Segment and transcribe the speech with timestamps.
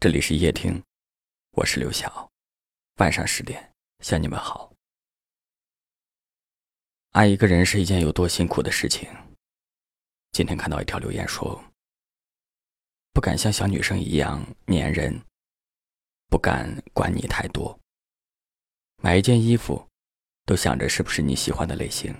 [0.00, 0.80] 这里是夜听，
[1.56, 2.30] 我是刘晓。
[2.98, 4.72] 晚上十点向你们好。
[7.10, 9.08] 爱一个人是一件有多辛苦的事情。
[10.30, 11.60] 今天看到一条留言说
[13.12, 15.20] ：“不敢像小女生一样粘人，
[16.28, 17.76] 不敢管你太多。
[19.02, 19.84] 买一件衣服，
[20.46, 22.14] 都想着是不是你喜欢的类型。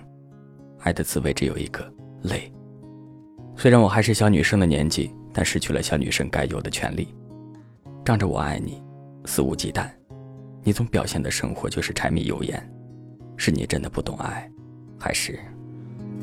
[0.81, 1.89] 爱的滋味只有一个
[2.23, 2.51] 累。
[3.55, 7.07] 虽然我还是小女生的年纪，但失去了小女生该有的权利。”
[8.09, 8.81] 仗着我爱你，
[9.25, 9.87] 肆无忌惮，
[10.63, 12.59] 你总表现的生活就是柴米油盐，
[13.37, 14.49] 是你真的不懂爱，
[14.97, 15.39] 还是？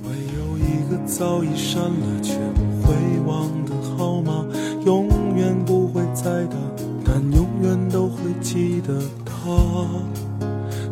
[0.02, 2.93] 会有一个早已删了却不会
[3.24, 4.45] 忘的号码，
[4.84, 6.57] 永远不会再打，
[7.05, 9.57] 但永远都会记得他。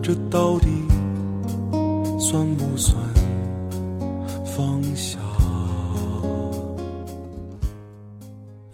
[0.00, 0.68] 这到底
[2.20, 2.96] 算不算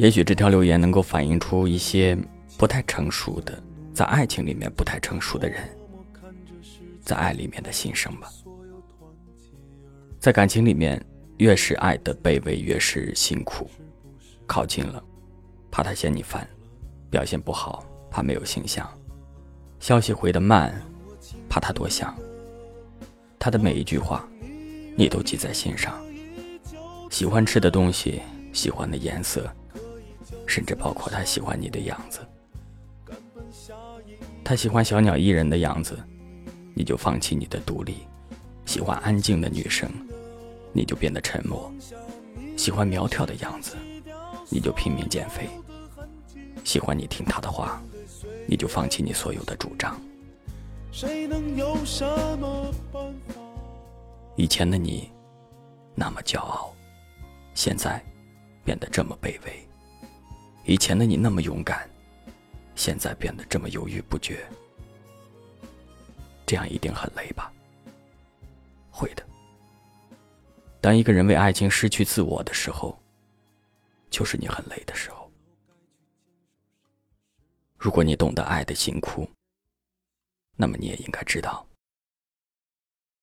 [0.00, 2.16] 也许这条留言能够反映出一些
[2.56, 5.60] 不太成熟的，在爱情里面不太成熟的人，
[7.02, 8.26] 在爱里面的心声吧。
[10.18, 10.98] 在感情里面，
[11.36, 13.70] 越是爱的卑微，越是辛苦。
[14.46, 15.04] 靠近了，
[15.70, 16.46] 怕他嫌你烦；
[17.10, 18.86] 表现不好，怕没有形象；
[19.80, 20.80] 消息回的慢，
[21.46, 22.16] 怕他多想。
[23.38, 24.26] 他的每一句话，
[24.96, 25.92] 你都记在心上。
[27.10, 28.22] 喜欢吃的东西，
[28.54, 29.46] 喜欢的颜色。
[30.50, 32.18] 甚至包括他喜欢你的样子，
[34.42, 35.96] 他喜欢小鸟依人的样子，
[36.74, 37.94] 你就放弃你的独立；
[38.66, 39.88] 喜欢安静的女生，
[40.72, 41.70] 你就变得沉默；
[42.56, 43.76] 喜欢苗条的样子，
[44.48, 45.46] 你就拼命减肥；
[46.64, 47.80] 喜欢你听他的话，
[48.48, 50.00] 你就放弃你所有的主张。
[54.34, 55.12] 以前的你
[55.94, 56.74] 那么骄傲，
[57.54, 58.04] 现在
[58.64, 59.69] 变得这么卑微。
[60.70, 61.90] 以前的你那么勇敢，
[62.76, 64.48] 现在变得这么犹豫不决，
[66.46, 67.52] 这样一定很累吧？
[68.88, 69.26] 会的。
[70.80, 72.96] 当一个人为爱情失去自我的时候，
[74.10, 75.28] 就是你很累的时候。
[77.76, 79.28] 如果你懂得爱的辛苦，
[80.54, 81.66] 那么你也应该知道，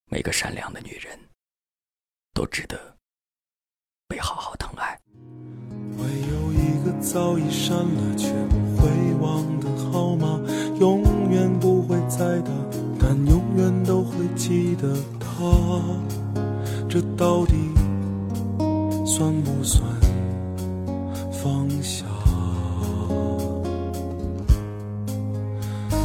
[0.08, 1.18] 每个善良的女人，
[2.34, 2.98] 都值得
[4.06, 5.00] 被好好疼爱。
[7.00, 8.90] 早已删了却不会
[9.22, 10.40] 忘的号码，
[10.80, 12.52] 永远不会再打，
[13.00, 15.36] 但永远都会记得他。
[16.90, 17.54] 这到底
[19.06, 19.84] 算不算
[21.32, 22.06] 放下？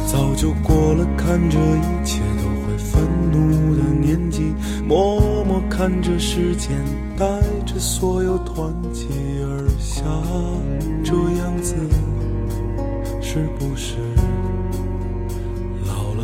[0.07, 2.21] 早就过了看这一切，
[4.85, 6.71] 默默看着时间
[7.17, 7.25] 带
[7.65, 9.05] 着所有团结
[9.41, 10.03] 而下。
[11.03, 11.75] 这样子
[13.21, 13.95] 是不是
[15.87, 16.23] 老了？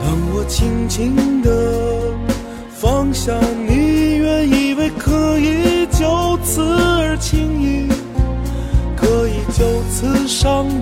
[0.00, 2.12] 当我轻轻地
[2.70, 3.32] 放下
[3.66, 7.88] 你，原以为可以就此而轻易，
[8.96, 10.72] 可以就此上路，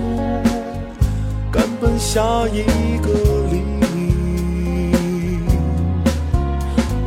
[1.53, 2.21] 赶奔下
[2.51, 2.63] 一
[2.97, 3.07] 个
[3.51, 5.45] 黎明。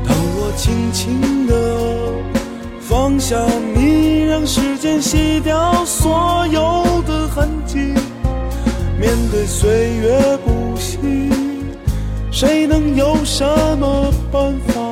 [0.07, 1.53] 当我轻轻地。
[2.81, 3.37] 放下
[3.75, 7.79] 你，让时间洗掉所有的痕迹。
[8.99, 10.97] 面对岁月不息，
[12.31, 13.45] 谁能有什
[13.79, 14.86] 么办法？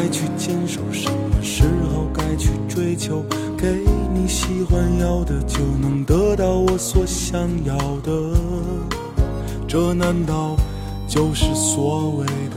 [0.00, 3.20] 该去坚守，什么时候该去追求？
[3.56, 3.66] 给
[4.14, 8.12] 你喜欢要的，就能得到我所想要的。
[9.66, 10.54] 这难道
[11.08, 12.56] 就是所谓的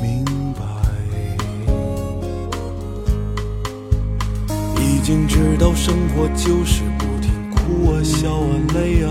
[0.00, 0.24] 明
[0.54, 0.62] 白？
[4.80, 9.10] 已经知道生活就是不停哭啊笑啊累啊，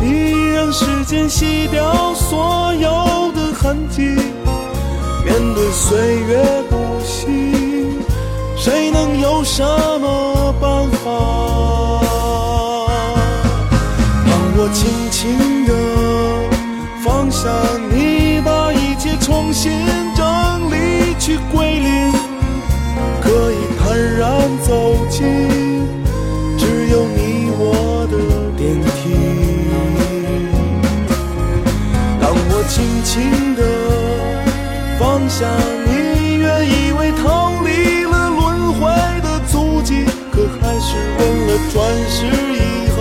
[0.00, 4.02] 你，让时间洗掉所有的痕迹。
[5.24, 7.26] 面对岁月不息，
[8.56, 9.77] 谁能有伤
[32.78, 33.60] 轻轻的
[35.00, 35.44] 放下
[35.84, 38.80] 你，原以为逃离了轮回
[39.20, 41.76] 的足迹，可还是问了转
[42.08, 42.98] 世以后，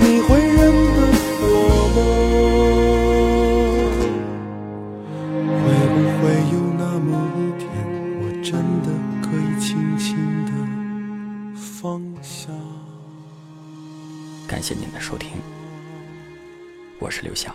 [0.00, 0.56] 你会认
[0.94, 0.98] 得
[1.42, 1.44] 我
[1.94, 1.98] 吗？
[5.60, 7.06] 会不会有那么
[7.36, 7.62] 一天，
[8.22, 8.48] 我真
[8.82, 8.88] 的
[9.20, 9.68] 可以轻
[9.98, 10.16] 轻
[10.46, 10.50] 的
[11.54, 12.48] 放下？
[14.48, 15.32] 感谢您的收听，
[16.98, 17.54] 我是刘晓。